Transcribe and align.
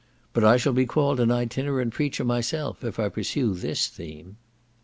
But 0.33 0.43
I 0.43 0.57
shall 0.57 0.73
be 0.73 0.87
called 0.87 1.19
an 1.19 1.29
itinerant 1.29 1.93
preacher 1.93 2.25
myself 2.25 2.83
if 2.83 2.97
I 2.99 3.07
pursue 3.07 3.53
this 3.53 3.87
theme. 3.87 4.37